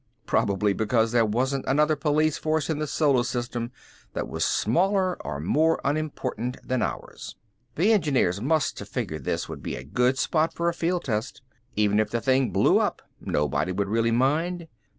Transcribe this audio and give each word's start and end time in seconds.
Probably 0.25 0.73
because 0.73 1.11
there 1.11 1.27
wasn't 1.27 1.63
another 1.67 1.95
police 1.95 2.35
force 2.35 2.71
in 2.71 2.79
the 2.79 2.87
solar 2.87 3.21
system 3.23 3.71
that 4.13 4.27
was 4.27 4.43
smaller 4.43 5.21
or 5.23 5.39
more 5.39 5.79
unimportant 5.85 6.57
than 6.67 6.81
ours. 6.81 7.35
The 7.75 7.93
engineers 7.93 8.41
must 8.41 8.79
have 8.79 8.89
figured 8.89 9.25
this 9.25 9.47
would 9.47 9.61
be 9.61 9.75
a 9.75 9.83
good 9.83 10.17
spot 10.17 10.55
for 10.55 10.69
a 10.69 10.73
field 10.73 11.03
test. 11.05 11.43
Even 11.75 11.99
if 11.99 12.09
the 12.09 12.19
thing 12.19 12.49
blew 12.49 12.79
up, 12.79 13.03
nobody 13.21 13.71
would 13.71 13.89
really 13.89 14.09
mind. 14.09 14.67